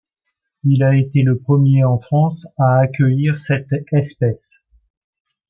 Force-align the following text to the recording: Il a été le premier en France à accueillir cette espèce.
Il 0.63 0.81
a 0.81 0.95
été 0.97 1.21
le 1.21 1.37
premier 1.37 1.83
en 1.83 1.99
France 1.99 2.47
à 2.57 2.79
accueillir 2.79 3.37
cette 3.37 3.69
espèce. 3.91 4.63